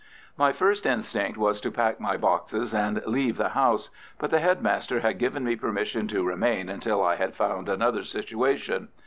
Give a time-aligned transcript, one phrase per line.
[0.35, 3.91] My first instinct was to pack my boxes and leave the house.
[4.17, 8.01] But the head master had given me permission to remain until I had found another
[8.03, 8.87] situation.